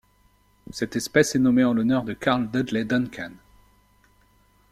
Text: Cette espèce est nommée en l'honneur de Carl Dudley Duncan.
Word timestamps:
Cette 0.71 0.95
espèce 0.95 1.35
est 1.35 1.37
nommée 1.37 1.63
en 1.63 1.75
l'honneur 1.75 2.03
de 2.03 2.13
Carl 2.13 2.49
Dudley 2.49 2.85
Duncan. 2.85 3.29